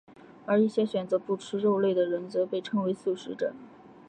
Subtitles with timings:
[0.47, 3.53] 而一些选择不吃肉类的人则被称为素食者。